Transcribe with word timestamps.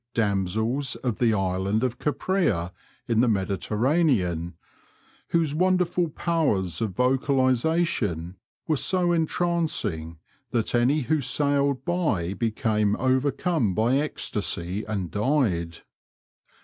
damsels 0.15 0.95
of 1.03 1.19
the 1.19 1.31
Island 1.31 1.83
of 1.83 1.99
Caprea 1.99 2.71
in 3.07 3.19
the 3.19 3.27
Mediterranean, 3.27 4.55
whcse 5.31 5.53
wonderful 5.53 6.09
powers 6.09 6.81
of 6.81 6.95
vocalisation 6.95 8.33
were 8.67 8.77
so 8.77 9.11
entrancing 9.11 10.17
that 10.49 10.73
any 10.73 11.01
who 11.01 11.21
sailed 11.21 11.85
by 11.85 12.33
became 12.33 12.95
overcome 12.95 13.75
by 13.75 13.97
ecstasy 13.97 14.83
and 14.85 15.11
died. 15.11 15.77